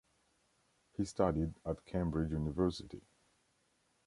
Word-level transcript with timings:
He 0.97 1.05
studied 1.05 1.53
at 1.63 1.85
Cambridge 1.85 2.31
University. 2.31 3.03